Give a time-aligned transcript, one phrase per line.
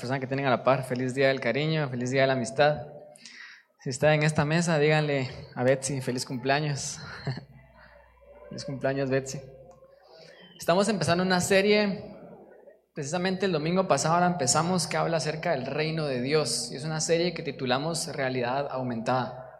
[0.00, 2.86] personas que tienen a la par, feliz día del cariño, feliz día de la amistad.
[3.80, 6.98] Si está en esta mesa, díganle a Betsy, feliz cumpleaños.
[8.48, 9.40] feliz cumpleaños, Betsy.
[10.58, 12.16] Estamos empezando una serie,
[12.94, 16.70] precisamente el domingo pasado ahora empezamos, que habla acerca del reino de Dios.
[16.72, 19.50] Y es una serie que titulamos Realidad Aumentada.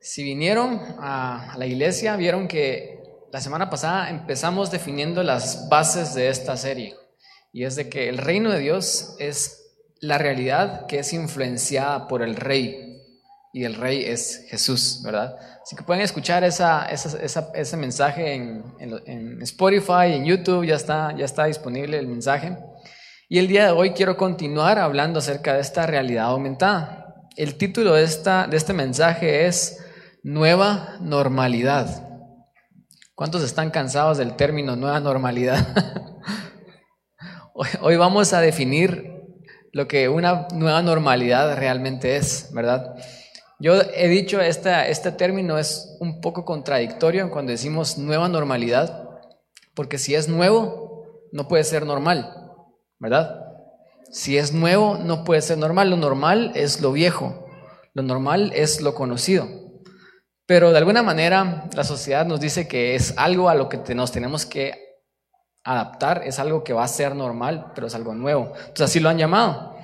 [0.00, 3.00] Si vinieron a la iglesia, vieron que
[3.32, 6.94] la semana pasada empezamos definiendo las bases de esta serie.
[7.54, 12.20] Y es de que el reino de Dios es la realidad que es influenciada por
[12.20, 13.00] el rey.
[13.52, 15.36] Y el rey es Jesús, ¿verdad?
[15.62, 22.08] Así que pueden escuchar esa, ese mensaje en, Spotify, en YouTube, ya está, disponible el
[22.08, 22.58] mensaje.
[23.28, 27.28] Y el día de hoy quiero continuar hablando acerca de esta realidad aumentada.
[27.36, 29.78] El título de, de este mensaje es
[30.24, 32.08] Nueva normalidad.
[33.14, 36.10] ¿Cuántos están cansados del término nueva normalidad?
[37.54, 39.12] hoy, vamos a definir
[39.72, 42.94] lo que una nueva normalidad realmente es, ¿verdad?
[43.60, 49.08] Yo he dicho, este, este término es un poco contradictorio cuando decimos nueva normalidad,
[49.74, 52.30] porque si es nuevo, no puede ser normal,
[52.98, 53.40] ¿verdad?
[54.10, 55.90] Si es nuevo, no puede ser normal.
[55.90, 57.46] Lo normal es lo viejo,
[57.94, 59.48] lo normal es lo conocido.
[60.46, 64.12] Pero de alguna manera la sociedad nos dice que es algo a lo que nos
[64.12, 64.83] tenemos que
[65.64, 68.52] adaptar, es algo que va a ser normal, pero es algo nuevo.
[68.54, 69.76] Entonces así lo han llamado.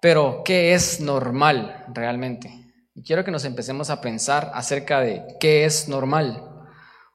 [0.00, 2.50] Pero, ¿qué es normal realmente?
[2.94, 6.42] Y quiero que nos empecemos a pensar acerca de qué es normal.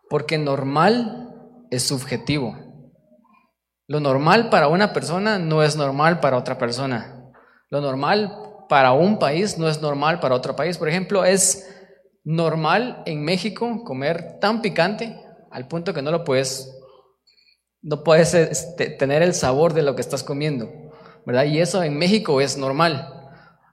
[0.09, 1.35] Porque normal
[1.69, 2.57] es subjetivo.
[3.87, 7.31] Lo normal para una persona no es normal para otra persona.
[7.69, 8.31] Lo normal
[8.69, 10.77] para un país no es normal para otro país.
[10.77, 11.69] Por ejemplo, es
[12.23, 15.17] normal en México comer tan picante
[15.51, 16.76] al punto que no lo puedes,
[17.87, 20.69] no puedes este, tener el sabor de lo que estás comiendo,
[21.25, 21.45] ¿verdad?
[21.45, 23.13] Y eso en México es normal.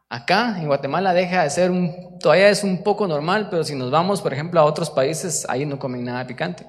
[0.09, 3.91] Acá, en Guatemala, deja de ser un, todavía es un poco normal, pero si nos
[3.91, 6.65] vamos, por ejemplo, a otros países, ahí no comen nada picante.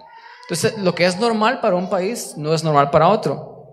[0.45, 3.71] Entonces, lo que es normal para un país no es normal para otro.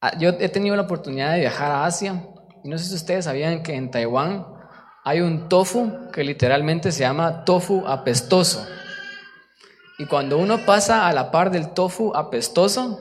[0.00, 2.28] Ah, yo he tenido la oportunidad de viajar a Asia,
[2.62, 4.46] y no sé si ustedes sabían que en Taiwán
[5.02, 8.64] hay un tofu que literalmente se llama tofu apestoso.
[9.98, 12.98] Y cuando uno pasa a la par del tofu apestoso,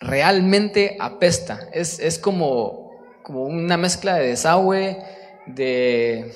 [0.00, 1.68] realmente apesta.
[1.72, 2.90] Es, como,
[3.22, 5.02] como una mezcla de desagüe,
[5.46, 6.32] de,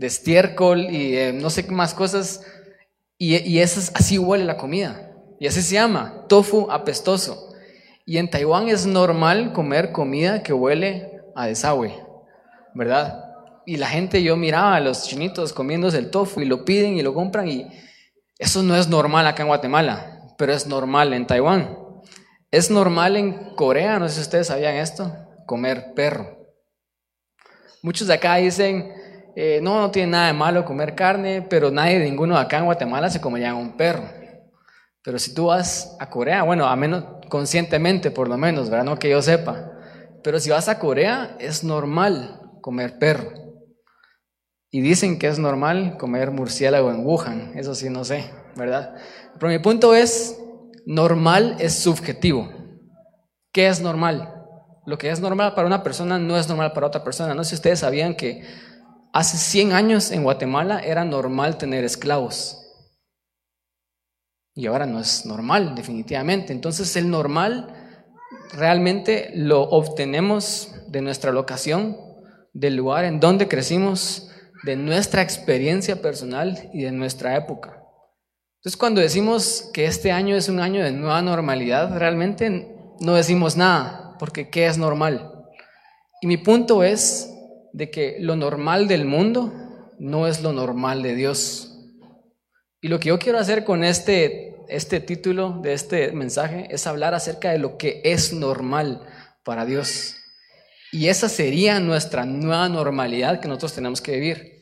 [0.00, 2.42] estiércol y no sé qué más cosas.
[3.18, 5.12] Y, y así huele la comida.
[5.40, 7.54] Y así se llama, tofu apestoso.
[8.04, 11.92] Y en Taiwán es normal comer comida que huele a desagüe,
[12.74, 13.26] ¿verdad?
[13.66, 17.02] y la gente, yo miraba a los chinitos comiéndose el tofu y lo piden y
[17.02, 17.66] lo compran y
[18.38, 21.78] eso no es normal acá en Guatemala, pero es normal en Taiwán.
[22.50, 25.12] Es normal en Corea, no sé si ustedes sabían esto,
[25.46, 26.36] comer perro.
[27.82, 28.92] Muchos de acá dicen,
[29.36, 33.10] eh, no, no tiene nada de malo comer carne, pero nadie, ninguno acá en Guatemala
[33.10, 34.08] se comería un perro.
[35.02, 38.84] Pero si tú vas a Corea, bueno, a menos conscientemente por lo menos, ¿verdad?
[38.84, 39.72] No que yo sepa.
[40.22, 43.45] Pero si vas a Corea, es normal comer perro.
[44.70, 48.96] Y dicen que es normal comer murciélago en Wuhan, eso sí no sé, ¿verdad?
[49.38, 50.38] Pero mi punto es,
[50.86, 52.48] normal es subjetivo.
[53.52, 54.32] ¿Qué es normal?
[54.86, 57.34] Lo que es normal para una persona no es normal para otra persona.
[57.34, 58.44] No sé si ustedes sabían que
[59.12, 62.62] hace 100 años en Guatemala era normal tener esclavos.
[64.54, 66.52] Y ahora no es normal, definitivamente.
[66.52, 67.74] Entonces el normal
[68.52, 71.96] realmente lo obtenemos de nuestra locación,
[72.54, 74.25] del lugar en donde crecimos,
[74.66, 77.84] de nuestra experiencia personal y de nuestra época.
[78.56, 83.56] Entonces cuando decimos que este año es un año de nueva normalidad, realmente no decimos
[83.56, 85.44] nada, porque ¿qué es normal?
[86.20, 87.32] Y mi punto es
[87.74, 89.52] de que lo normal del mundo
[90.00, 91.78] no es lo normal de Dios.
[92.80, 97.14] Y lo que yo quiero hacer con este, este título de este mensaje es hablar
[97.14, 99.06] acerca de lo que es normal
[99.44, 100.16] para Dios.
[100.90, 104.55] Y esa sería nuestra nueva normalidad que nosotros tenemos que vivir.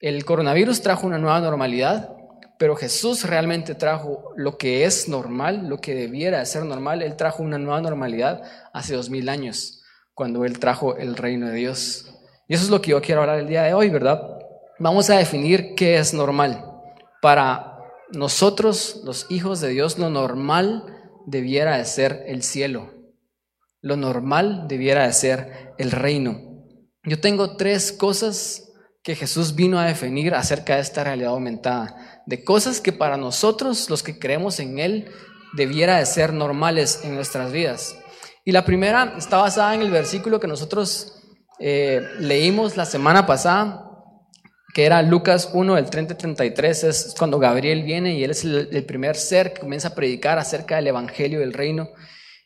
[0.00, 2.14] El coronavirus trajo una nueva normalidad,
[2.56, 7.02] pero Jesús realmente trajo lo que es normal, lo que debiera ser normal.
[7.02, 8.42] Él trajo una nueva normalidad
[8.72, 9.82] hace dos mil años,
[10.14, 12.14] cuando Él trajo el reino de Dios.
[12.46, 14.22] Y eso es lo que yo quiero hablar el día de hoy, ¿verdad?
[14.78, 16.64] Vamos a definir qué es normal.
[17.20, 17.78] Para
[18.12, 20.84] nosotros, los hijos de Dios, lo normal
[21.26, 22.92] debiera de ser el cielo.
[23.80, 26.40] Lo normal debiera de ser el reino.
[27.02, 28.67] Yo tengo tres cosas
[29.02, 33.88] que Jesús vino a definir acerca de esta realidad aumentada, de cosas que para nosotros,
[33.90, 35.10] los que creemos en Él,
[35.54, 37.96] debiera de ser normales en nuestras vidas.
[38.44, 41.22] Y la primera está basada en el versículo que nosotros
[41.58, 43.84] eh, leímos la semana pasada,
[44.74, 48.84] que era Lucas 1, del 30 33, es cuando Gabriel viene y él es el,
[48.84, 51.88] primer ser que comienza a predicar acerca del Evangelio del Reino.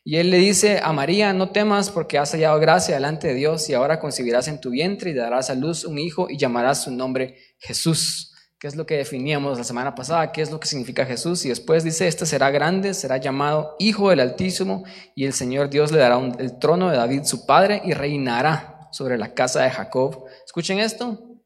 [0.05, 3.69] Y él le dice a María, no temas porque has hallado gracia delante de Dios
[3.69, 6.91] y ahora concebirás en tu vientre y darás a luz un hijo y llamarás su
[6.91, 8.33] nombre Jesús
[8.63, 11.43] que es lo que definíamos la semana pasada, qué es lo que significa Jesús.
[11.43, 14.85] Y después dice, este será grande, será llamado Hijo del Altísimo,
[15.15, 19.17] y el Señor Dios le dará el trono de David su padre y reinará sobre
[19.17, 20.23] la casa de Jacob.
[20.45, 21.41] Escuchen esto,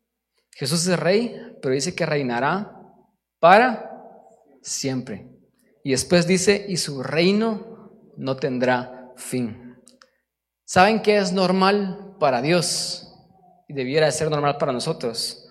[0.52, 2.72] Jesús es rey, pero dice que reinará
[3.40, 4.00] para
[4.62, 5.28] siempre.
[5.84, 7.77] Y después dice, y su reino
[8.18, 9.76] no tendrá fin.
[10.66, 13.14] ¿Saben qué es normal para Dios?
[13.68, 15.48] Y debiera de ser normal para nosotros.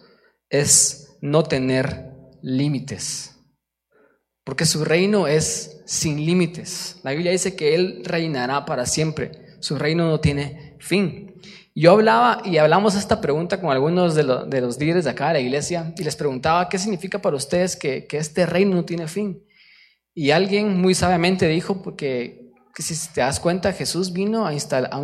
[0.50, 3.34] Es no tener límites,
[4.44, 7.00] porque su reino es sin límites.
[7.02, 11.40] La Biblia dice que Él reinará para siempre, su reino no tiene fin.
[11.74, 15.40] Yo hablaba y hablamos esta pregunta con algunos de, los líderes de acá de la
[15.40, 19.42] iglesia y les preguntaba qué significa para ustedes que, este reino no tiene fin.
[20.14, 22.45] Y alguien muy sabiamente dijo porque
[22.76, 25.00] que si te das cuenta Jesús vino a, a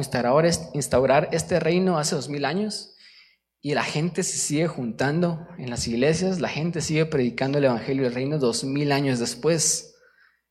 [0.74, 2.94] instaurar este reino hace dos mil años
[3.62, 8.02] y la gente se sigue juntando en las iglesias, la gente sigue predicando el Evangelio
[8.02, 9.94] del Reino dos mil años después.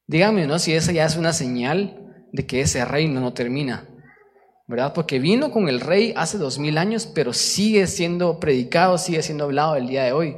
[0.07, 0.57] Dígame, ¿no?
[0.57, 3.87] Si esa ya es una señal de que ese reino no termina,
[4.67, 4.93] ¿verdad?
[4.95, 9.43] Porque vino con el rey hace dos mil años, pero sigue siendo predicado, sigue siendo
[9.43, 10.37] hablado el día de hoy.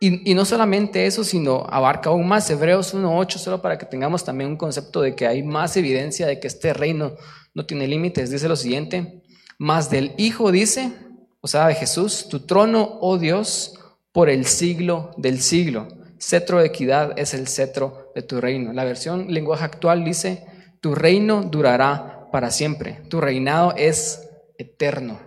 [0.00, 4.50] Y, no solamente eso, sino abarca aún más Hebreos 1.8, solo para que tengamos también
[4.50, 7.16] un concepto de que hay más evidencia de que este reino
[7.54, 8.30] no tiene límites.
[8.30, 9.22] Dice lo siguiente,
[9.58, 10.92] más del Hijo dice,
[11.40, 13.74] o sea, de Jesús, tu trono, oh Dios,
[14.12, 15.88] por el siglo del siglo.
[16.20, 18.72] Cetro de equidad es el cetro de tu reino.
[18.72, 20.44] La versión lenguaje actual dice,
[20.80, 24.28] tu reino durará para siempre, tu reinado es
[24.58, 25.20] eterno.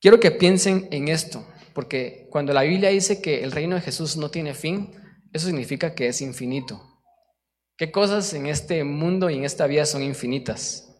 [0.00, 4.16] Quiero que piensen en esto, porque cuando la Biblia dice que el reino de Jesús
[4.16, 4.92] no tiene fin,
[5.32, 6.80] eso significa que es infinito.
[7.76, 10.94] ¿Qué cosas en este mundo y en esta vida son infinitas?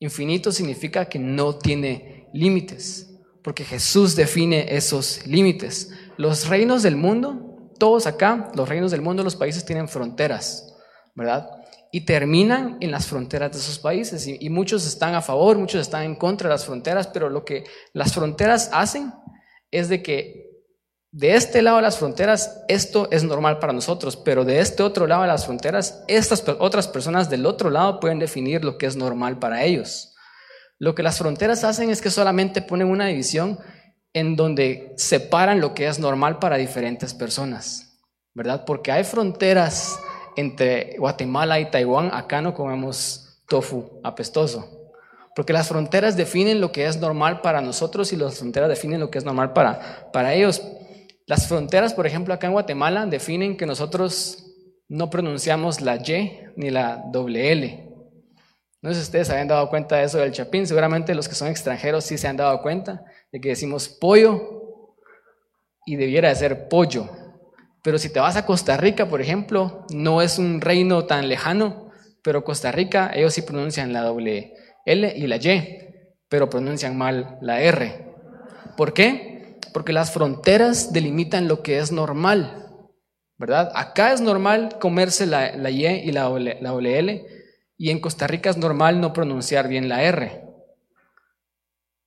[0.00, 5.90] Infinito significa que no tiene límites, porque Jesús define esos límites.
[6.16, 10.74] Los reinos del mundo, todos acá, los reinos del mundo, los países tienen fronteras,
[11.14, 11.50] ¿verdad?
[11.92, 14.26] Y terminan en las fronteras de esos países.
[14.26, 17.64] Y, muchos están a favor, muchos están en contra de las fronteras, pero lo que
[17.92, 19.12] las fronteras hacen
[19.70, 20.48] es de que
[21.10, 25.06] de este lado de las fronteras esto es normal para nosotros, pero de este otro
[25.06, 28.96] lado de las fronteras, estas otras personas del otro lado pueden definir lo que es
[28.96, 30.14] normal para ellos.
[30.78, 33.58] Lo que las fronteras hacen es que solamente ponen una división
[34.12, 38.00] en donde separan lo que es normal para diferentes personas,
[38.34, 38.64] ¿verdad?
[38.64, 39.98] Porque hay fronteras
[40.36, 44.77] entre Guatemala y Taiwán, acá no comemos tofu apestoso.
[45.38, 49.08] Porque las fronteras definen lo que es normal para nosotros y las fronteras definen lo
[49.08, 50.60] que es normal para, para ellos.
[51.26, 54.52] Las fronteras, por ejemplo, acá en Guatemala definen que nosotros
[54.88, 57.88] no pronunciamos la Y ni la doble L.
[58.82, 61.46] No sé si ustedes habían dado cuenta de eso del chapín, seguramente los que son
[61.46, 64.96] extranjeros sí se han dado cuenta de que decimos pollo
[65.86, 67.08] y debiera de ser pollo.
[67.84, 71.92] Pero si te vas a Costa Rica, por ejemplo, no es un reino tan lejano,
[72.24, 74.57] pero Costa Rica, ellos sí pronuncian la doble
[74.90, 75.78] L y la Y,
[76.28, 78.06] pero pronuncian mal la R.
[78.76, 79.38] ¿Por qué?
[79.72, 82.66] porque las fronteras delimitan lo que es normal,
[83.36, 83.70] ¿verdad?
[83.74, 87.20] Acá es normal comerse la, Y y la, la
[87.76, 90.42] y en Costa Rica es normal no pronunciar bien la R.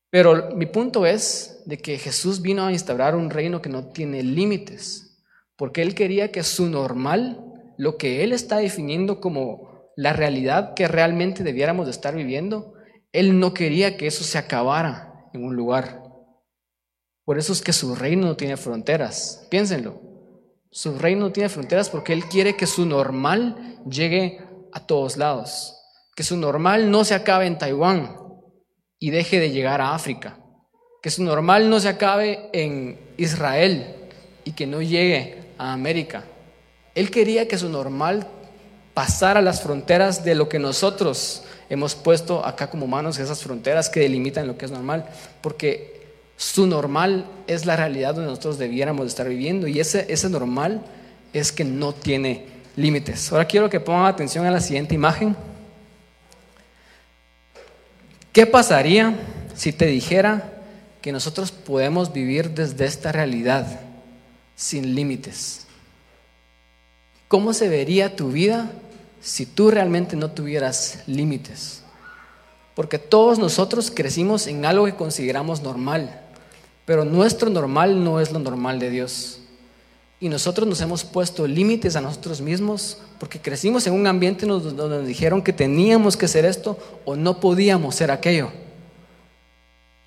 [0.09, 4.21] Pero mi punto es de que Jesús vino a instaurar un reino que no tiene
[4.21, 5.23] límites,
[5.55, 7.39] porque Él quería que su normal,
[7.77, 12.73] lo que Él está definiendo como la realidad que realmente debiéramos de estar viviendo,
[13.11, 16.01] Él no quería que eso se acabara en un lugar.
[17.25, 19.47] Por eso es que su reino no tiene fronteras.
[19.49, 20.01] Piénsenlo.
[20.71, 24.41] Su reino no tiene fronteras porque Él quiere que su normal llegue
[24.73, 25.77] a todos lados.
[26.15, 28.17] Que su normal no se acabe en Taiwán
[28.99, 30.39] y deje de llegar a África.
[31.01, 34.09] Que su normal no se acabe en Israel
[34.43, 36.23] y que no llegue a América.
[36.95, 38.27] Él quería que su normal
[38.93, 44.01] pasara las fronteras de lo que nosotros hemos puesto acá como humanos, esas fronteras que
[44.01, 45.05] delimitan lo que es normal.
[45.41, 46.01] Porque
[46.37, 50.81] su normal es la realidad donde nosotros debiéramos estar viviendo y ese, ese normal
[51.33, 52.45] es que no tiene
[52.75, 53.31] límites.
[53.31, 55.35] Ahora quiero que pongan atención a la siguiente imagen.
[58.33, 59.15] ¿Qué pasaría
[59.55, 60.61] si te dijera
[61.01, 63.79] que nosotros podemos vivir desde esta realidad
[64.55, 65.65] sin límites.
[67.31, 68.69] ¿Cómo se vería tu vida
[69.21, 71.81] si tú realmente no tuvieras límites?
[72.75, 76.23] Porque todos nosotros crecimos en algo que consideramos normal,
[76.83, 79.39] pero nuestro normal no es lo normal de Dios.
[80.19, 84.73] Y nosotros nos hemos puesto límites a nosotros mismos porque crecimos en un ambiente donde
[84.73, 88.51] nos dijeron que teníamos que hacer esto o no podíamos ser aquello.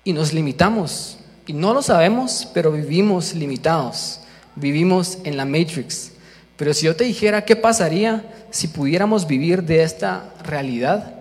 [0.03, 1.17] Y nos limitamos.
[1.47, 4.19] Y no lo sabemos, pero vivimos limitados.
[4.55, 6.11] Vivimos en la Matrix.
[6.57, 11.13] Pero si yo te dijera qué pasaría si pudiéramos vivir de esta realidad,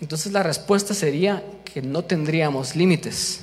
[0.00, 3.40] entonces la respuesta sería que no tendríamos límites.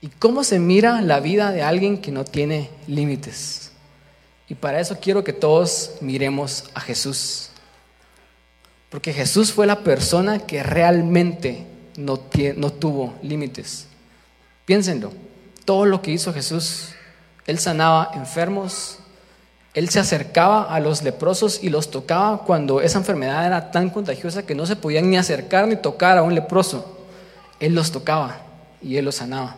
[0.00, 3.72] ¿Y cómo se mira la vida de alguien que no tiene límites?
[4.48, 7.50] Y para eso quiero que todos miremos a Jesús.
[8.90, 11.66] Porque Jesús fue la persona que realmente
[11.96, 13.86] no, tuvo límites.
[14.64, 15.12] Piénsenlo,
[15.64, 16.90] todo lo que hizo Jesús,
[17.46, 18.98] Él sanaba enfermos,
[19.74, 24.46] Él se acercaba a los leprosos y los tocaba cuando esa enfermedad era tan contagiosa
[24.46, 26.98] que no se podían ni acercar ni tocar a un leproso.
[27.60, 28.38] Él los tocaba
[28.80, 29.56] y Él los sanaba.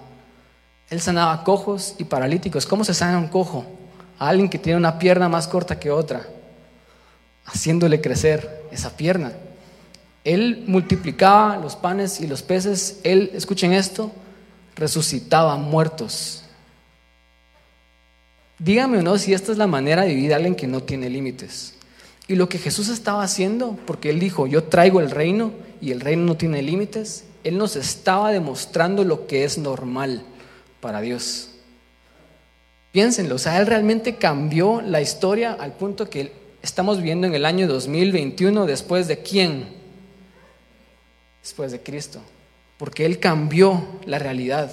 [0.89, 2.67] Él sanaba cojos y paralíticos.
[2.67, 3.67] ¿Cómo se sana un cojo?
[4.19, 6.27] a alguien que tiene una pierna más corta que otra,
[7.45, 9.33] haciéndole crecer esa pierna.
[10.25, 14.11] Él multiplicaba los panes y los peces, él, escuchen esto,
[14.75, 16.43] resucitaba muertos.
[18.59, 21.11] Dígame o no si esta es la manera de vivir a alguien que no tiene
[21.11, 21.75] límites.
[22.29, 26.01] Y lo que Jesús estaba haciendo, porque Él dijo, yo traigo el reino y el
[26.01, 30.23] reino no tiene límites, Él nos estaba demostrando lo que es normal
[30.81, 31.51] para Dios.
[32.93, 36.33] Piénsenlo, o sea, Él realmente cambió la historia al punto que
[36.63, 39.67] estamos viendo en el año 2021 después de quién?
[41.43, 42.21] Después de Cristo.
[42.79, 44.71] Porque Él cambió la realidad.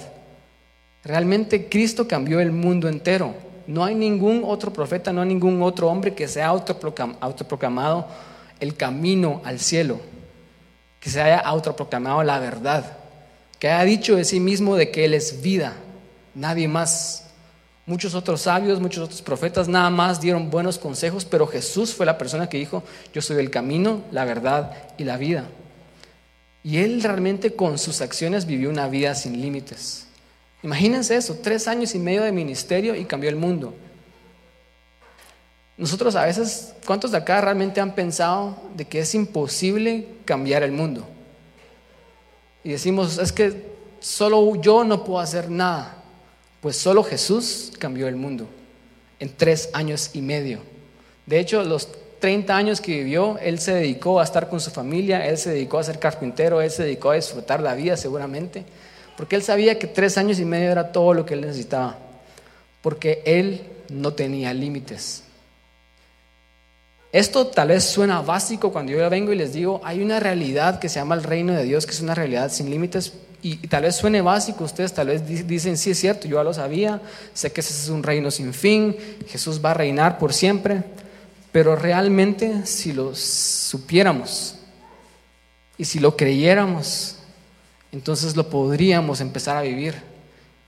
[1.04, 3.34] Realmente Cristo cambió el mundo entero.
[3.66, 8.06] No hay ningún otro profeta, no hay ningún otro hombre que sea autoproclamado
[8.60, 10.00] el camino al cielo,
[11.00, 12.98] que se haya autoproclamado la verdad,
[13.58, 15.74] que haya dicho de sí mismo de que Él es vida,
[16.34, 17.20] nadie más.
[17.86, 22.16] Muchos otros sabios, muchos otros profetas nada más dieron buenos consejos, pero Jesús fue la
[22.16, 25.44] persona que dijo, yo soy el camino, la verdad y la vida.
[26.62, 30.03] Y él realmente con sus acciones vivió una vida sin límites.
[30.64, 33.74] Imagínense eso, tres años y medio de ministerio y cambió el mundo.
[35.76, 40.72] Nosotros a veces, ¿cuántos de acá realmente han pensado de que es imposible cambiar el
[40.72, 41.06] mundo?
[42.62, 46.02] Y decimos, es que solo yo no puedo hacer nada.
[46.62, 48.48] Pues solo Jesús cambió el mundo
[49.20, 50.60] en tres años y medio.
[51.26, 51.90] De hecho, los
[52.20, 55.78] 30 años que vivió, él se dedicó a estar con su familia, él se dedicó
[55.78, 58.64] a ser carpintero, él se dedicó a disfrutar la vida seguramente,
[59.16, 61.98] porque él sabía que tres años y medio era todo lo que él necesitaba,
[62.82, 65.24] porque él no tenía límites.
[67.12, 70.88] Esto tal vez suena básico cuando yo vengo y les digo, hay una realidad que
[70.88, 73.94] se llama el reino de Dios, que es una realidad sin límites, y, tal vez
[73.94, 77.00] suene básico, ustedes tal vez dicen, sí es cierto, yo ya lo sabía,
[77.34, 78.96] sé que ese es un reino sin fin,
[79.28, 80.82] Jesús va a reinar por siempre,
[81.52, 84.56] pero realmente si lo supiéramos
[85.76, 87.18] y si lo creyéramos,
[87.94, 89.94] entonces lo podríamos empezar a vivir.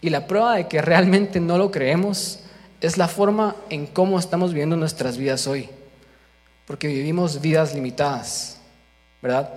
[0.01, 2.39] Y la prueba de que realmente no lo creemos
[2.81, 5.69] es la forma en cómo estamos viviendo nuestras vidas hoy,
[6.69, 8.61] porque vivimos vidas limitadas,
[9.21, 9.55] ¿verdad?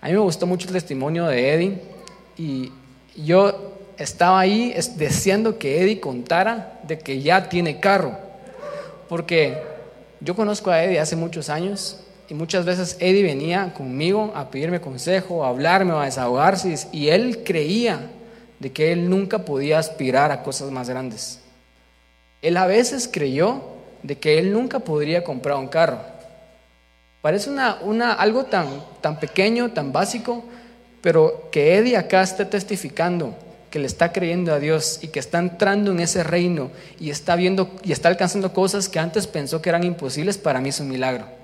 [0.00, 1.82] A mí me gustó mucho el testimonio de Eddie
[2.38, 2.72] y
[3.14, 8.16] yo estaba ahí deseando que Eddie contara de que ya tiene carro,
[9.10, 9.62] porque
[10.20, 12.00] yo conozco a Eddie hace muchos años
[12.32, 17.42] y muchas veces Eddie venía conmigo a pedirme consejo, a hablarme, a desahogarse y él
[17.44, 18.08] creía
[18.58, 21.42] de que él nunca podía aspirar a cosas más grandes.
[22.40, 23.60] Él a veces creyó
[24.02, 25.98] de que él nunca podría comprar un carro.
[27.20, 30.42] Parece una, una, algo tan, tan pequeño, tan básico,
[31.02, 33.36] pero que Eddie acá esté testificando
[33.70, 37.36] que le está creyendo a Dios y que está entrando en ese reino y está
[37.36, 40.88] viendo y está alcanzando cosas que antes pensó que eran imposibles, para mí es un
[40.88, 41.41] milagro.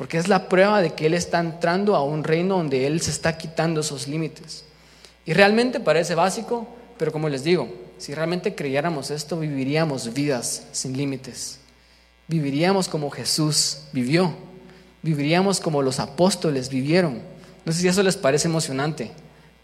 [0.00, 3.10] Porque es la prueba de que Él está entrando a un reino donde Él se
[3.10, 4.64] está quitando esos límites.
[5.26, 6.66] Y realmente parece básico,
[6.96, 11.58] pero como les digo, si realmente creyéramos esto, viviríamos vidas sin límites.
[12.28, 14.32] Viviríamos como Jesús vivió.
[15.02, 17.20] Viviríamos como los apóstoles vivieron
[17.64, 19.10] no sé si eso les parece emocionante,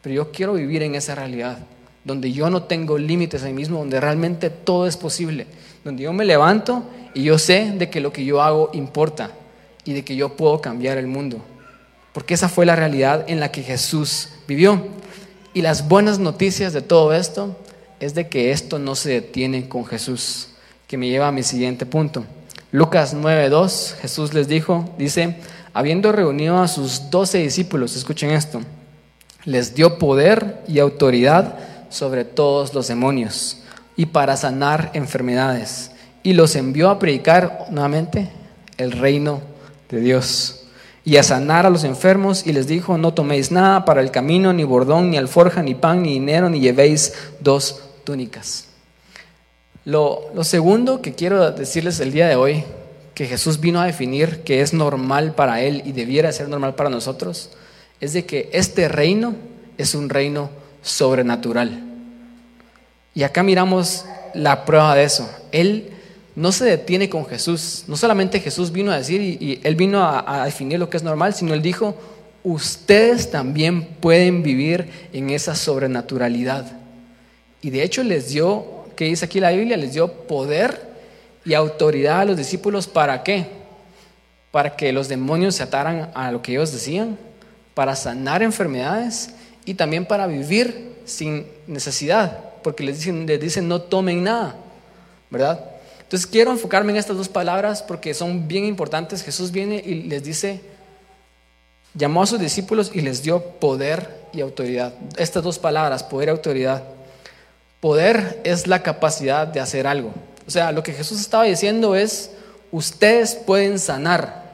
[0.03, 1.59] pero yo quiero vivir en esa realidad,
[2.05, 5.47] donde yo no tengo límites a mí mismo, donde realmente todo es posible,
[5.83, 9.31] donde yo me levanto y yo sé de que lo que yo hago importa
[9.87, 11.39] y de que yo puedo cambiar el mundo,
[12.13, 14.85] porque esa fue la realidad en la que Jesús vivió.
[15.55, 17.57] Y las buenas noticias de todo esto
[18.01, 20.49] es de que esto no se detiene con Jesús,
[20.87, 22.25] que me lleva a mi siguiente punto.
[22.73, 25.37] Lucas 9:2, Jesús les dijo, dice,
[25.73, 28.61] habiendo reunido a sus doce discípulos, escuchen esto,
[29.45, 31.59] les dio poder y autoridad
[31.91, 33.59] sobre todos los demonios
[33.97, 35.93] y para sanar enfermedades,
[36.25, 38.29] y los envió a predicar nuevamente
[38.79, 39.56] el reino
[39.89, 40.67] de Dios
[41.07, 44.53] y a sanar a los enfermos y les dijo, no toméis nada para el camino,
[44.53, 48.67] ni bordón, ni alforja, ni pan, ni dinero, ni llevéis dos túnicas.
[49.85, 52.65] Lo, lo segundo que quiero decirles el día de hoy,
[53.15, 56.91] que Jesús vino a definir que es normal para Él y debiera ser normal para
[56.91, 57.51] nosotros,
[58.01, 59.37] es de que este reino
[59.79, 60.51] es un reino
[60.83, 61.85] sobrenatural.
[63.15, 65.31] Y acá miramos la prueba de eso.
[65.53, 65.96] Él
[66.37, 67.85] no se detiene con Jesús.
[67.89, 71.03] No solamente Jesús vino a decir y, Él vino a, a, definir lo que es
[71.03, 71.97] normal, sino Él dijo,
[72.45, 76.71] ustedes también pueden vivir en esa sobrenaturalidad.
[77.63, 79.77] Y de hecho les dio, ¿qué dice aquí la Biblia?
[79.77, 80.95] Les dio poder
[81.45, 83.47] y autoridad a los discípulos para qué?
[84.51, 87.17] Para que los demonios se ataran a lo que ellos decían,
[87.73, 89.31] para sanar enfermedades
[89.65, 94.57] y también para vivir sin necesidad, porque les dicen, les dicen no tomen nada,
[95.31, 95.76] ¿verdad?
[96.07, 99.25] Entonces quiero enfocarme en estas dos palabras porque son bien importantes.
[99.25, 100.61] Jesús viene y les dice,
[101.95, 104.95] llamó a sus discípulos y les dio poder y autoridad.
[105.17, 106.85] Estas dos palabras, poder y autoridad.
[107.81, 110.13] Poder es la capacidad de hacer algo.
[110.47, 112.31] O sea, lo que Jesús estaba diciendo es,
[112.71, 114.47] ustedes pueden sanar.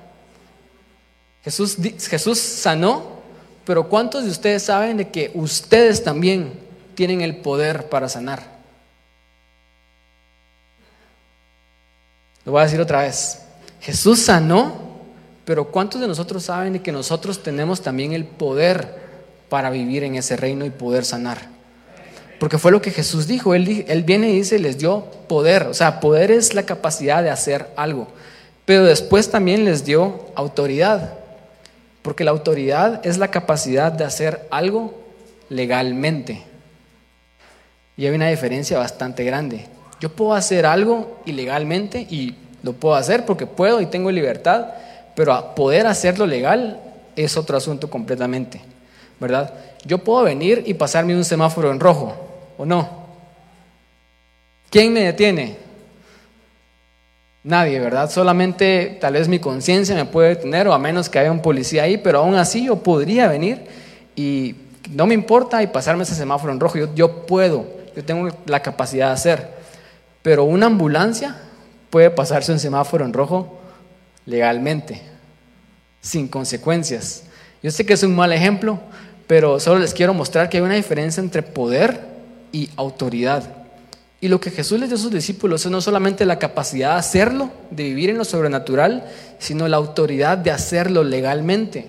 [1.44, 1.76] Jesús,
[2.08, 3.20] Jesús sanó,
[3.66, 6.54] pero ¿cuántos de ustedes saben de que ustedes también
[6.94, 8.61] tienen el poder para sanar?
[12.44, 13.42] Lo voy a decir otra vez.
[13.80, 14.72] Jesús sanó,
[15.44, 19.00] pero ¿cuántos de nosotros saben que nosotros tenemos también el poder
[19.48, 21.52] para vivir en ese reino y poder sanar?
[22.38, 23.54] Porque fue lo que Jesús dijo.
[23.54, 25.64] Él, él viene y dice, les dio poder.
[25.68, 28.08] O sea, poder es la capacidad de hacer algo.
[28.64, 31.14] Pero después también les dio autoridad.
[32.02, 35.00] Porque la autoridad es la capacidad de hacer algo
[35.48, 36.42] legalmente.
[37.96, 39.66] Y hay una diferencia bastante grande.
[40.02, 42.34] Yo puedo hacer algo ilegalmente y
[42.64, 44.66] lo puedo hacer porque puedo y tengo libertad,
[45.14, 46.80] pero poder hacerlo legal
[47.14, 48.60] es otro asunto completamente,
[49.20, 49.54] ¿verdad?
[49.84, 52.16] Yo puedo venir y pasarme un semáforo en rojo,
[52.58, 52.88] ¿o no?
[54.70, 55.56] ¿Quién me detiene?
[57.44, 58.10] Nadie, ¿verdad?
[58.10, 61.84] Solamente tal vez mi conciencia me puede detener o a menos que haya un policía
[61.84, 63.66] ahí, pero aún así yo podría venir
[64.16, 64.56] y
[64.90, 68.58] no me importa y pasarme ese semáforo en rojo, yo, yo puedo, yo tengo la
[68.58, 69.61] capacidad de hacer.
[70.22, 71.36] Pero una ambulancia
[71.90, 73.58] puede pasarse un semáforo en rojo
[74.24, 75.02] legalmente,
[76.00, 77.24] sin consecuencias.
[77.62, 78.80] Yo sé que es un mal ejemplo,
[79.26, 82.00] pero solo les quiero mostrar que hay una diferencia entre poder
[82.52, 83.42] y autoridad.
[84.20, 87.00] Y lo que Jesús les dio a sus discípulos es no solamente la capacidad de
[87.00, 89.04] hacerlo, de vivir en lo sobrenatural,
[89.40, 91.88] sino la autoridad de hacerlo legalmente.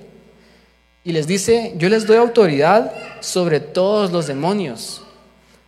[1.03, 5.02] Y les dice, yo les doy autoridad sobre todos los demonios.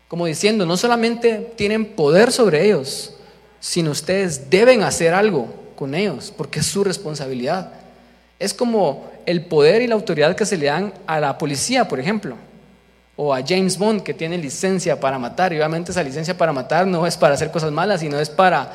[0.07, 3.13] Como diciendo, no solamente tienen poder sobre ellos,
[3.59, 7.71] sino ustedes deben hacer algo con ellos, porque es su responsabilidad.
[8.37, 11.99] Es como el poder y la autoridad que se le dan a la policía, por
[11.99, 12.35] ejemplo,
[13.15, 15.51] o a James Bond, que tiene licencia para matar.
[15.53, 18.71] Y obviamente esa licencia para matar no es para hacer cosas malas, sino es para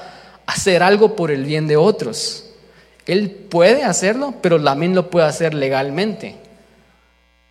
[0.46, 2.46] hacer algo por el bien de otros.
[3.06, 6.36] Él puede hacerlo, pero también lo puede hacer legalmente.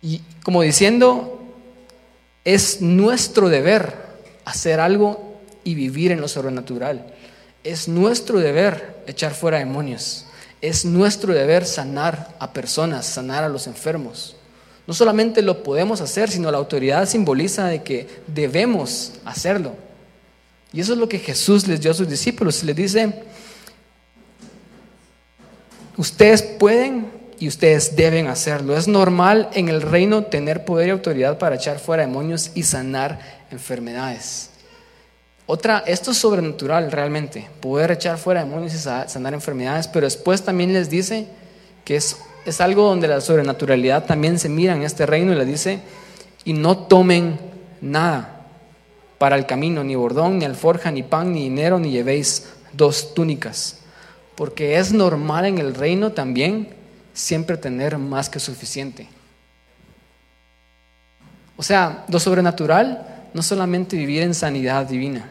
[0.02, 1.39] Y como diciendo,
[2.54, 3.94] es nuestro deber
[4.44, 7.06] hacer algo y vivir en lo sobrenatural.
[7.62, 10.26] Es nuestro deber echar fuera demonios.
[10.60, 14.34] Es nuestro deber sanar a personas, sanar a los enfermos.
[14.88, 19.74] No solamente lo podemos hacer, sino la autoridad simboliza de que debemos hacerlo.
[20.72, 22.64] Y eso es lo que Jesús les dio a sus discípulos.
[22.64, 23.12] Les dice,
[25.96, 28.76] ustedes pueden y ustedes deben hacerlo.
[28.76, 33.18] Es normal en el reino tener poder y autoridad para echar fuera demonios y sanar
[33.50, 34.50] enfermedades.
[35.46, 40.72] Otra, esto es sobrenatural realmente, poder echar fuera demonios y sanar enfermedades, pero después también
[40.74, 41.26] les dice
[41.84, 45.46] que es, es algo donde la sobrenaturalidad también se mira en este reino y les
[45.46, 45.80] dice,
[46.44, 47.40] y no tomen
[47.80, 48.46] nada
[49.16, 53.78] para el camino, ni bordón, ni alforja, ni pan, ni dinero, ni llevéis dos túnicas,
[54.36, 56.79] porque es normal en el reino también
[57.12, 59.08] siempre tener más que suficiente.
[61.56, 65.28] O sea, lo sobrenatural no solamente vivir en sanidad divina,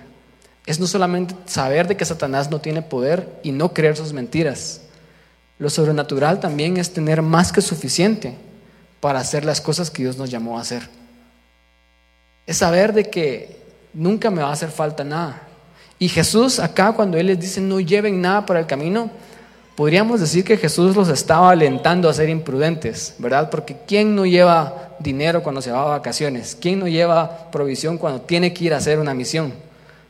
[0.66, 4.82] es no solamente saber de que Satanás no tiene poder y no creer sus mentiras.
[5.58, 8.36] Lo sobrenatural también es tener más que suficiente
[9.00, 10.88] para hacer las cosas que Dios nos llamó a hacer.
[12.46, 13.60] es saber de que
[13.94, 15.42] nunca me va a hacer falta nada.
[15.98, 19.12] Y Jesús acá cuando Él les dice no lleven nada para el camino,
[19.80, 23.50] podríamos decir que Jesús los estaba alentando a ser imprudentes, ¿verdad?
[23.50, 26.58] Porque ¿quién no lleva dinero cuando se va a vacaciones?
[26.60, 29.54] ¿Quién no lleva provisión cuando tiene que ir a hacer una misión?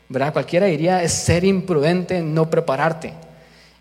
[0.07, 0.33] ¿Verdad?
[0.33, 3.13] Cualquiera diría es ser imprudente, no prepararte.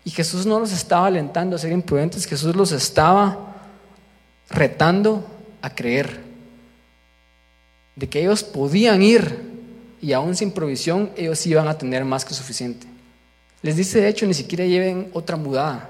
[0.05, 3.55] Y Jesús no los estaba alentando a ser imprudentes, Jesús los estaba
[4.51, 5.25] retando
[5.59, 6.19] a creer
[7.95, 9.41] de que ellos podían ir
[10.03, 12.88] y aún sin provisión ellos iban a tener más que suficiente.
[13.61, 15.89] Les dice, de hecho, ni siquiera lleven otra mudada.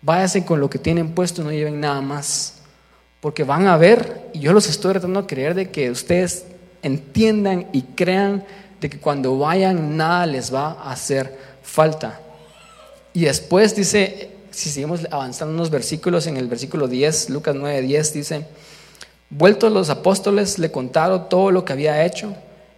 [0.00, 2.54] Váyanse con lo que tienen puesto, no lleven nada más.
[3.20, 6.46] Porque van a ver, y yo los estoy tratando a creer, de que ustedes
[6.82, 8.44] entiendan y crean
[8.80, 12.20] de que cuando vayan nada les va a hacer falta.
[13.12, 18.12] Y después dice, si seguimos avanzando unos versículos, en el versículo 10, Lucas 9, 10,
[18.12, 18.46] dice,
[19.30, 22.34] vueltos los apóstoles le contaron todo lo que había hecho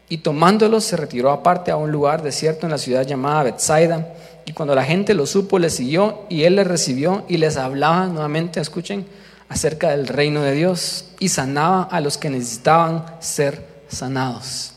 [0.08, 4.14] y tomándolos se retiró aparte a un lugar desierto en la ciudad llamada Bethsaida.
[4.44, 8.06] Y cuando la gente lo supo, le siguió y él les recibió y les hablaba
[8.06, 9.06] nuevamente, escuchen,
[9.48, 14.72] acerca del reino de Dios y sanaba a los que necesitaban ser sanados.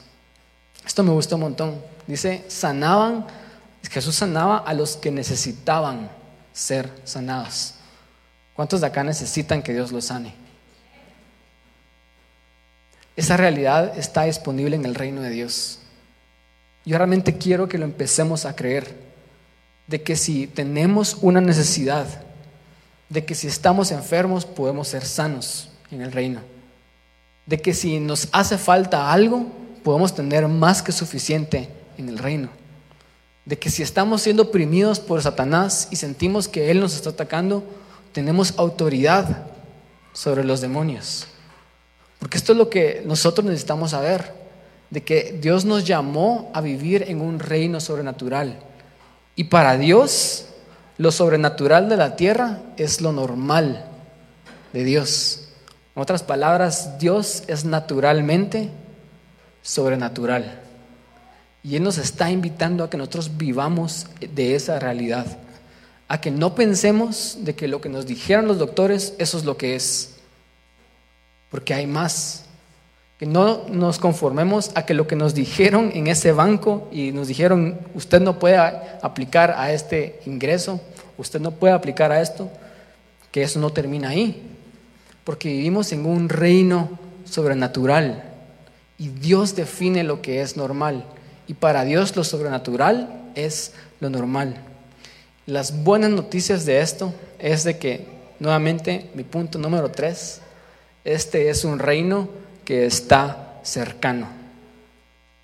[0.86, 1.76] Esto me gustó un montón.
[2.06, 3.26] Dice, sanaban,
[3.90, 6.10] Jesús sanaba a los que necesitaban
[6.54, 7.74] ser sanados.
[8.54, 10.47] ¿Cuántos de acá necesitan que Dios los sane?
[13.18, 15.80] Esa realidad está disponible en el reino de Dios.
[16.86, 18.96] Yo realmente quiero que lo empecemos a creer,
[19.88, 22.06] de que si tenemos una necesidad,
[23.10, 26.42] de que si estamos enfermos podemos ser sanos en el reino,
[27.48, 29.48] de que si nos hace falta algo,
[29.84, 32.50] podemos tener más que suficiente en el reino,
[33.46, 37.64] de que si estamos siendo oprimidos por Satanás y sentimos que Él nos está atacando,
[38.12, 39.48] tenemos autoridad
[40.14, 41.28] sobre los demonios.
[42.20, 44.34] Porque esto es lo que nosotros necesitamos saber,
[44.90, 48.60] de que Dios nos llamó a vivir en un reino sobrenatural.
[49.36, 50.46] Y para Dios,
[50.98, 53.86] lo sobrenatural de la tierra es lo normal
[54.74, 55.50] de Dios.
[55.96, 58.70] En otras palabras, Dios es naturalmente
[59.62, 60.62] sobrenatural.
[61.64, 65.26] Y Él nos está invitando a que nosotros vivamos de esa realidad.
[66.08, 69.58] A que no pensemos de que lo que nos dijeron los doctores, eso es lo
[69.58, 70.17] que es
[71.50, 72.46] porque hay más.
[73.20, 77.28] Que no nos conformemos a que lo que nos dijeron en ese banco y nos
[77.28, 80.80] dijeron, usted no puede aplicar a este ingreso,
[81.18, 82.52] usted no puede aplicar a esto,
[83.32, 84.44] que eso no termina ahí.
[85.24, 88.24] Porque vivimos en un reino sobrenatural
[88.98, 91.04] y Dios define lo que es normal.
[91.48, 94.58] Y para Dios lo sobrenatural es lo normal.
[95.46, 98.06] Las buenas noticias de esto es de que,
[98.40, 100.42] nuevamente, mi punto número tres,
[101.08, 102.28] este es un reino
[102.66, 104.28] que está cercano.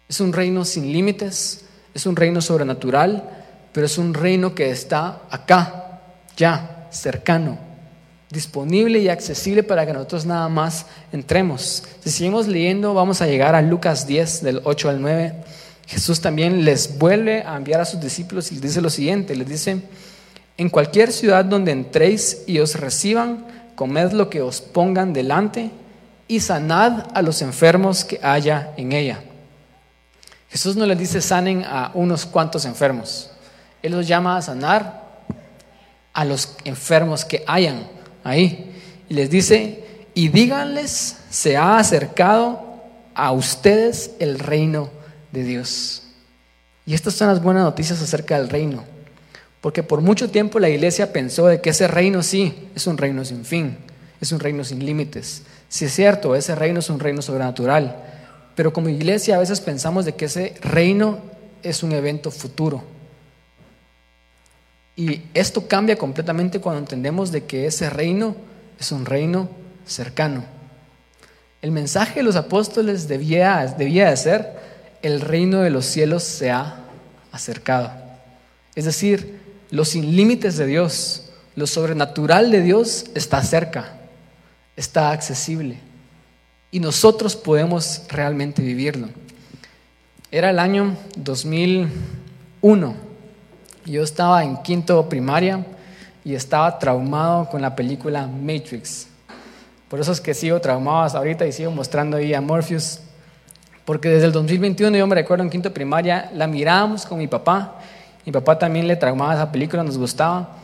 [0.10, 3.23] Es un reino sin límites, es un reino sobrenatural,
[3.71, 6.02] pero es un reino que está acá,
[6.36, 7.58] ya, cercano,
[8.30, 11.84] disponible y accesible para que nosotros nada más entremos.
[12.04, 15.34] Si seguimos leyendo, vamos a llegar a Lucas 10, del 8 al 9.
[15.88, 19.47] Jesús también les vuelve a enviar a sus discípulos y les dice lo siguiente, les
[19.47, 19.82] dice,
[20.58, 25.71] en cualquier ciudad donde entréis y os reciban, comed lo que os pongan delante
[26.27, 29.23] y sanad a los enfermos que haya en ella.
[30.49, 33.31] Jesús no les dice sanen a unos cuantos enfermos.
[33.81, 35.03] Él los llama a sanar
[36.13, 37.88] a los enfermos que hayan
[38.23, 38.71] ahí.
[39.09, 39.83] Y les dice,
[40.13, 42.81] y díganles, se ha acercado
[43.15, 44.89] a ustedes el reino
[45.31, 46.03] de Dios.
[46.86, 48.92] Y estas son las buenas noticias acerca del reino.
[49.63, 53.23] Porque por mucho tiempo la iglesia pensó de que ese reino sí es un reino
[53.23, 53.78] sin fin,
[54.19, 55.43] es un reino sin límites.
[55.69, 57.95] Si es cierto, ese reino es un reino sobrenatural,
[58.58, 61.19] pero como iglesia a veces pensamos de que ese reino
[61.63, 62.84] es un evento futuro.
[64.97, 68.36] Y esto cambia completamente cuando entendemos de que ese reino
[68.78, 69.47] es un reino
[69.86, 70.43] cercano.
[71.62, 74.60] El mensaje de los apóstoles debía, debía de ser,
[75.02, 76.84] el reino de los cielos se ha
[77.32, 77.93] acercado.
[78.76, 79.42] Es decir,
[79.73, 81.23] lo sin límites de Dios,
[81.55, 83.93] lo sobrenatural de Dios está cerca,
[84.75, 85.79] está accesible.
[86.69, 89.09] Y nosotros podemos realmente vivirlo.
[90.29, 92.95] Era el año 2001.
[93.86, 95.65] Yo estaba en quinto primaria
[96.23, 99.07] y estaba traumado con la película Matrix.
[99.89, 102.99] Por eso es que sigo traumado hasta ahorita y sigo mostrando ahí a Morpheus.
[103.86, 107.79] Porque desde el 2021 yo me recuerdo en quinto primaria, la mirábamos con mi papá
[108.25, 110.57] mi papá también le traumaba esa película, nos gustaba.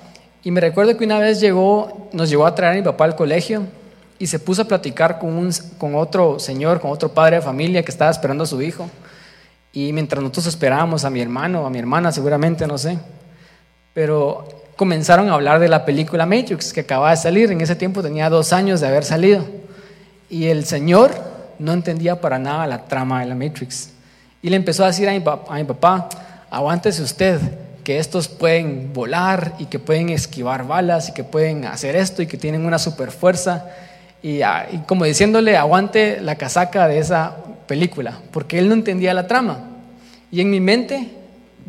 [0.44, 3.16] Y me recuerdo que una vez llegó, nos llegó a traer a mi papá al
[3.16, 3.64] colegio
[4.18, 7.84] y se puso a platicar con, un, con otro señor, con otro padre de familia
[7.84, 8.90] que estaba esperando a su hijo.
[9.74, 12.98] Y mientras nosotros esperábamos a mi hermano, a mi hermana seguramente, no sé,
[13.94, 17.52] pero comenzaron a hablar de la película Matrix que acababa de salir.
[17.52, 19.46] En ese tiempo tenía dos años de haber salido.
[20.30, 21.12] Y el señor
[21.60, 23.92] no entendía para nada la trama de la Matrix.
[24.42, 26.10] Y le empezó a decir a a mi papá,
[26.50, 27.40] aguántese usted,
[27.84, 32.28] que estos pueden volar y que pueden esquivar balas y que pueden hacer esto y
[32.28, 33.66] que tienen una super fuerza.
[34.44, 39.28] Ah, y, como diciéndole, aguante la casaca de esa película, porque él no entendía la
[39.28, 39.62] trama.
[40.32, 41.10] Y en mi mente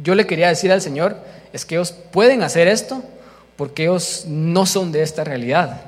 [0.03, 1.17] yo le quería decir al Señor,
[1.53, 3.03] es que ellos pueden hacer esto
[3.57, 5.83] porque ellos no son de esta realidad,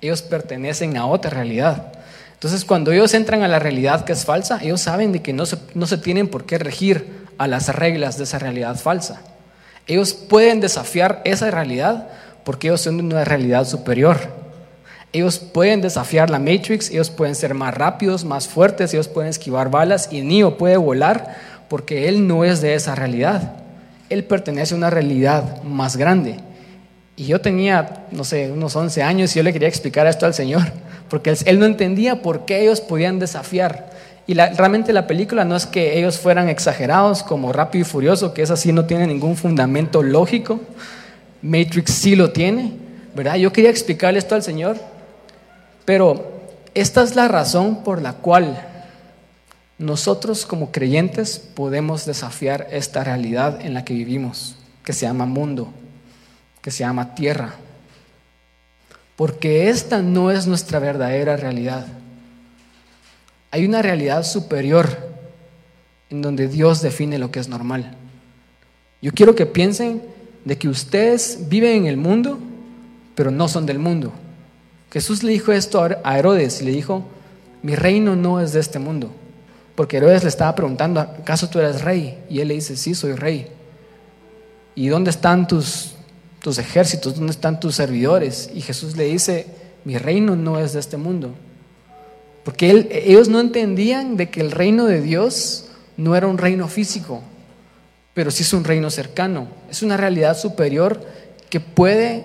[0.00, 1.92] ellos pertenecen a otra realidad.
[2.34, 5.44] Entonces cuando ellos entran a la realidad que es falsa, ellos saben de que no
[5.74, 9.20] no se tienen por qué regir a las reglas de esa realidad falsa.
[9.86, 12.08] Ellos pueden desafiar esa realidad
[12.44, 14.18] porque ellos son de una realidad superior.
[15.12, 19.70] Ellos pueden desafiar la Matrix, ellos pueden ser más rápidos, más fuertes, ellos pueden esquivar
[19.70, 21.36] balas y Neo puede volar
[21.68, 23.52] porque él no es de esa realidad.
[24.08, 26.38] Él pertenece a una realidad más grande.
[27.16, 30.34] Y yo tenía, no sé, unos 11 años y yo le quería explicar esto al
[30.34, 30.62] Señor,
[31.10, 33.91] porque él, no entendía por qué ellos podían desafiar.
[34.26, 38.42] Y realmente la película no es que ellos fueran exagerados como Rápido y Furioso, que
[38.42, 40.60] es así, no tiene ningún fundamento lógico.
[41.42, 42.72] Matrix sí lo tiene,
[43.14, 43.34] ¿verdad?
[43.34, 44.76] Yo quería explicarle esto al Señor
[45.84, 46.42] pero
[46.74, 48.68] esta es la razón por la cual
[49.78, 55.72] nosotros como creyentes podemos desafiar esta realidad en la que vivimos, que se llama mundo,
[56.60, 57.54] que se llama tierra.
[59.16, 61.86] Porque esta no es nuestra verdadera realidad.
[63.52, 64.88] Hay una realidad superior
[66.08, 67.94] en donde Dios define lo que es normal.
[69.02, 70.02] Yo quiero que piensen
[70.46, 72.38] de que ustedes viven en el mundo,
[73.14, 74.10] pero no son del mundo.
[74.90, 77.04] Jesús le dijo esto a Herodes y le dijo,
[77.62, 79.12] mi reino no es de este mundo.
[79.74, 82.18] Porque Herodes le estaba preguntando, ¿acaso tú eres rey?
[82.30, 83.48] Y él le dice, sí, soy rey.
[84.74, 85.92] ¿Y dónde están tus,
[86.40, 87.16] tus ejércitos?
[87.16, 88.50] ¿Dónde están tus servidores?
[88.54, 89.46] Y Jesús le dice,
[89.84, 91.34] mi reino no es de este mundo.
[92.44, 97.22] Porque ellos no entendían de que el reino de Dios no era un reino físico,
[98.14, 99.48] pero sí es un reino cercano.
[99.70, 101.00] Es una realidad superior
[101.48, 102.24] que puede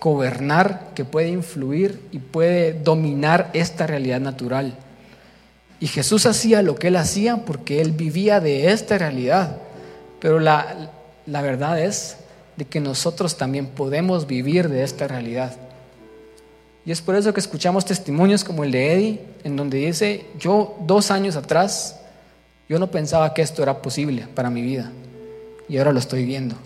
[0.00, 4.76] gobernar, que puede influir y puede dominar esta realidad natural.
[5.78, 9.58] Y Jesús hacía lo que él hacía porque él vivía de esta realidad.
[10.20, 10.90] Pero la,
[11.26, 12.16] la verdad es
[12.56, 15.54] de que nosotros también podemos vivir de esta realidad.
[16.86, 20.76] Y es por eso que escuchamos testimonios como el de Eddie, en donde dice, yo
[20.80, 22.00] dos años atrás,
[22.68, 24.90] yo no pensaba que esto era posible para mi vida.
[25.68, 26.56] Y ahora lo estoy viendo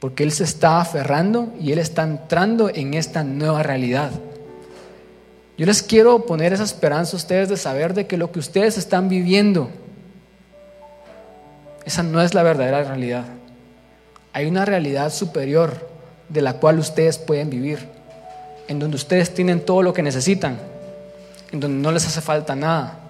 [0.00, 4.10] porque Él se está aferrando y Él está entrando en esta nueva realidad.
[5.56, 8.78] Yo les quiero poner esa esperanza a ustedes de saber de que lo que ustedes
[8.78, 9.70] están viviendo,
[11.84, 13.24] esa no es la verdadera realidad.
[14.32, 15.88] Hay una realidad superior
[16.28, 17.88] de la cual ustedes pueden vivir,
[18.68, 20.58] en donde ustedes tienen todo lo que necesitan,
[21.50, 23.00] en donde no les hace falta nada,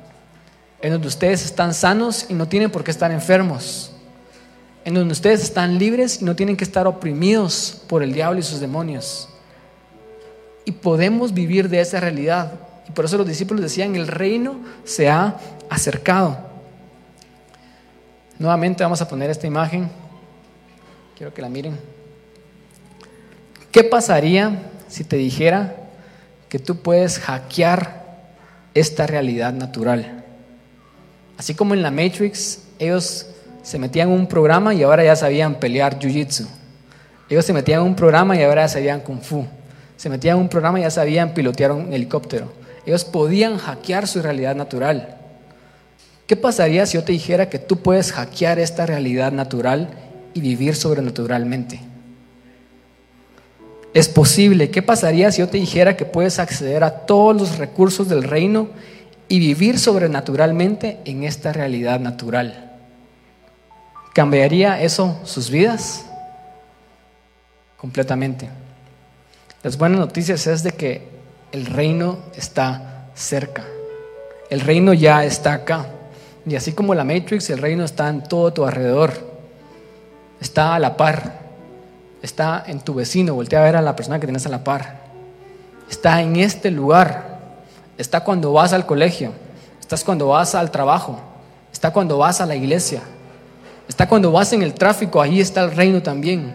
[0.81, 3.92] en donde ustedes están sanos y no tienen por qué estar enfermos
[4.88, 8.42] en donde ustedes están libres y no tienen que estar oprimidos por el diablo y
[8.42, 9.29] sus demonios.
[10.64, 12.55] Y podemos vivir de esa realidad.
[12.88, 15.37] Y por eso los discípulos decían, el reino se ha
[15.68, 16.38] acercado.
[18.38, 19.90] Nuevamente vamos a poner esta imagen.
[21.18, 21.79] Quiero que la miren.
[23.71, 25.77] ¿Qué pasaría si te dijera
[26.48, 28.05] que tú puedes hackear
[28.74, 30.24] esta realidad natural?
[31.37, 33.27] Así como en la Matrix, ellos
[33.62, 36.46] se metían en un programa y ahora ya sabían pelear jiu-jitsu.
[37.29, 39.46] Ellos se metían en un programa y ahora ya sabían kung fu.
[39.96, 42.53] Se metían en un programa y ya sabían pilotear un helicóptero.
[42.87, 45.16] Ellos podían hackear su realidad natural.
[46.27, 49.90] ¿Qué pasaría si yo te dijera que tú puedes hackear esta realidad natural
[50.35, 51.81] y vivir sobrenaturalmente?
[53.98, 54.70] Es posible.
[54.70, 58.68] ¿Qué pasaría si yo te dijera que puedes acceder a todos los recursos del reino
[59.26, 62.78] y vivir sobrenaturalmente en esta realidad natural?
[64.14, 66.06] ¿Cambiaría eso sus vidas?
[67.76, 68.48] Completamente.
[69.64, 71.08] Las buenas noticias es de que
[71.50, 73.64] el reino está cerca.
[74.48, 75.87] El reino ya está acá.
[76.46, 79.12] Y así como la Matrix, el reino está en todo tu alrededor.
[80.40, 81.47] Está a la par.
[82.22, 83.35] Está en tu vecino.
[83.35, 85.00] Voltea a ver a la persona que tienes a la par.
[85.90, 87.38] Está en este lugar.
[87.96, 89.33] Está cuando vas al colegio.
[89.81, 91.20] Estás cuando vas al trabajo.
[91.72, 93.02] Está cuando vas a la iglesia.
[93.88, 96.52] Está cuando vas en el tráfico, ahí está el reino también.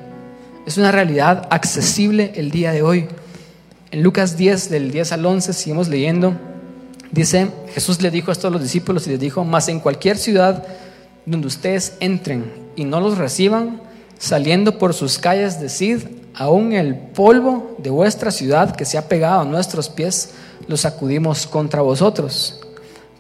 [0.68, 3.08] Es una realidad accesible el día de hoy.
[3.92, 6.34] En Lucas 10, del 10 al 11, seguimos leyendo,
[7.12, 10.64] dice, Jesús le dijo esto a los discípulos y les dijo, mas en cualquier ciudad
[11.26, 13.82] donde ustedes entren y no los reciban,
[14.24, 19.42] saliendo por sus calles, decid, aún el polvo de vuestra ciudad que se ha pegado
[19.42, 20.30] a nuestros pies,
[20.66, 22.62] lo sacudimos contra vosotros.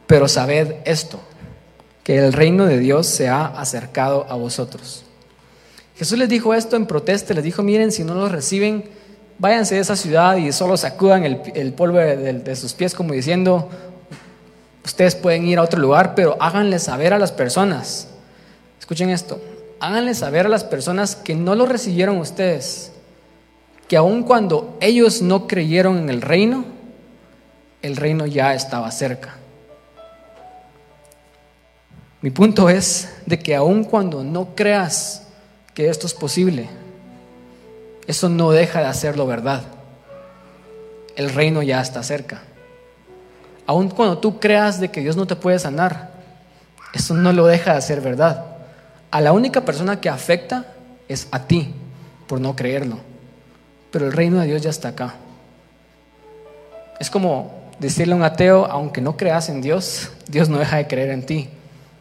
[0.08, 1.20] Pero sabed esto,
[2.06, 5.04] que el reino de Dios se ha acercado a vosotros.
[5.98, 8.86] Jesús les dijo esto en protesta, les dijo, miren, si no los reciben,
[9.40, 13.68] váyanse de esa ciudad y solo sacudan el, polvo de, de sus pies como diciendo,
[14.86, 18.08] ustedes pueden ir a otro lugar, pero háganle saber a las personas.
[18.80, 19.42] Escuchen esto,
[19.84, 22.94] háganle saber a las personas que no lo recibieron ustedes,
[23.90, 26.64] que aun cuando ellos no creyeron en el reino,
[27.82, 29.36] el reino ya estaba cerca.
[32.22, 35.28] Mi punto es de que aun cuando no creas
[35.74, 36.70] que esto es posible,
[38.08, 39.64] eso no deja de hacerlo verdad.
[41.18, 42.42] El reino ya está cerca.
[43.66, 46.12] Aun cuando tú creas de que Dios no te puede sanar,
[46.94, 48.53] eso no lo deja de ser verdad.
[49.14, 50.74] A la única persona que afecta
[51.08, 51.72] es a ti
[52.26, 52.98] por no creerlo.
[53.92, 55.14] Pero el reino de Dios ya está acá.
[57.00, 60.88] Es como decirle a un ateo, aunque no creas en Dios, Dios no deja de
[60.88, 61.48] creer en ti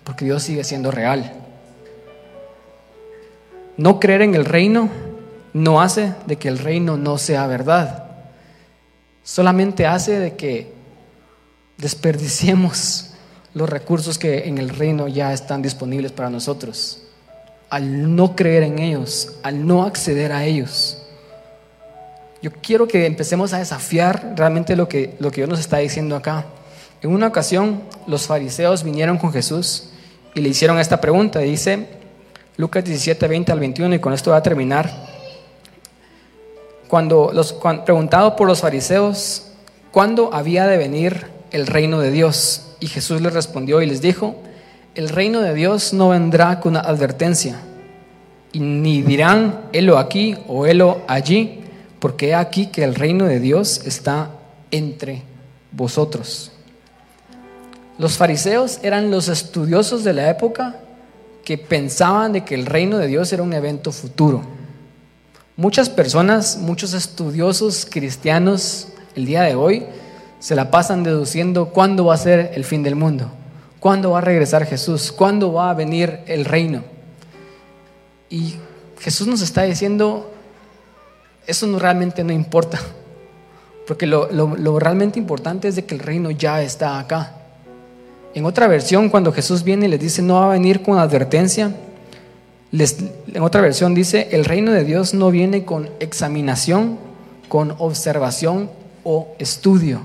[0.05, 1.35] porque Dios sigue siendo real.
[3.77, 4.89] No creer en el reino
[5.53, 8.07] no hace de que el reino no sea verdad.
[9.23, 10.73] Solamente hace de que
[11.77, 13.11] desperdiciemos
[13.53, 17.02] los recursos que en el reino ya están disponibles para nosotros.
[17.73, 20.99] Al no creer en ellos, al no acceder a ellos.
[22.43, 26.15] Yo quiero que empecemos a desafiar realmente lo que, lo que Dios nos está diciendo
[26.15, 26.45] acá.
[27.01, 29.89] En una ocasión, los fariseos vinieron con Jesús
[30.35, 31.39] y le hicieron esta pregunta.
[31.39, 31.87] Dice
[32.59, 34.93] Lucas 17, 20 al 21, y con esto va a terminar.
[36.89, 37.55] Cuando los
[37.87, 39.47] preguntado por los fariseos
[39.93, 44.37] cuándo había de venir el reino de Dios, y Jesús les respondió y les dijo:
[44.95, 47.61] El reino de Dios no vendrá con advertencia,
[48.53, 51.61] y ni dirán helo aquí o helo allí,
[51.99, 54.31] porque he aquí que el reino de Dios está
[54.71, 55.23] entre
[55.71, 56.53] vosotros.
[57.99, 60.77] Los fariseos eran los estudiosos de la época
[61.45, 64.43] que pensaban de que el reino de Dios era un evento futuro.
[65.57, 69.85] Muchas personas, muchos estudiosos cristianos el día de hoy
[70.39, 73.31] se la pasan deduciendo cuándo va a ser el fin del mundo,
[73.83, 76.85] cuándo va a regresar Jesús, cuándo va a venir el reino.
[78.31, 78.55] Y
[79.01, 80.31] Jesús nos está diciendo,
[81.49, 82.79] eso no, realmente no importa,
[83.89, 87.35] porque lo, lo realmente importante es de que el reino ya está acá.
[88.35, 91.75] En otra versión, cuando Jesús viene y les dice no va a venir con advertencia,
[92.73, 96.99] en otra versión dice, el reino de Dios no viene con examinación,
[97.49, 98.71] con observación
[99.03, 100.03] o estudio,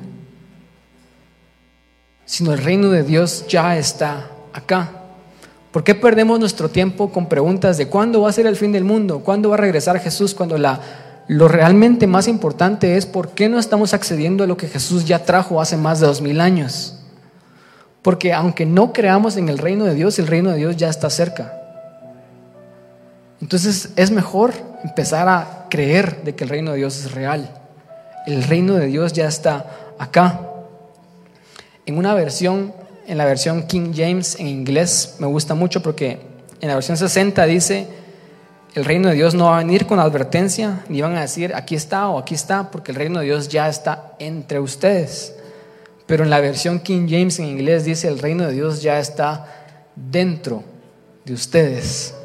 [2.28, 4.92] sino el reino de Dios ya está acá.
[5.72, 8.84] ¿Por qué perdemos nuestro tiempo con preguntas de cuándo va a ser el fin del
[8.84, 9.22] mundo?
[9.24, 10.36] ¿Cuándo va a regresar Jesús?
[10.36, 10.80] Cuando la,
[11.28, 15.24] lo realmente más importante es por qué no estamos accediendo a lo que Jesús ya
[15.24, 17.00] trajo hace más de dos mil años.
[18.02, 21.10] Porque aunque no creamos en el reino de Dios, el reino de Dios ya está
[21.10, 21.54] cerca.
[23.40, 27.50] Entonces es mejor empezar a creer de que el reino de Dios es real.
[28.26, 30.57] El reino de Dios ya está acá.
[31.88, 32.74] En una versión,
[33.08, 36.20] en la versión King James en inglés, me gusta mucho porque
[36.60, 37.88] en la versión 60 dice,
[38.76, 41.76] el reino de Dios no va a venir con advertencia, ni van a decir, aquí
[41.76, 45.34] está o aquí está, porque el reino de Dios ya está entre ustedes.
[46.08, 49.48] Pero en la versión King James en inglés dice, el reino de Dios ya está
[49.96, 50.66] dentro
[51.24, 52.16] de ustedes.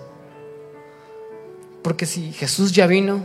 [1.85, 3.23] Porque si Jesús ya vino,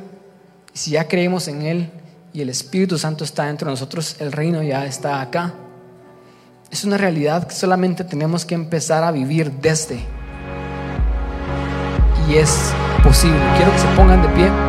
[0.72, 1.89] si ya creemos en Él
[2.32, 5.55] y el Espíritu Santo está dentro de nosotros, el reino ya está acá.
[6.70, 9.99] Es una realidad que solamente tenemos que empezar a vivir desde.
[12.30, 13.39] Y es posible.
[13.55, 14.66] Quiero que se pongan de pie.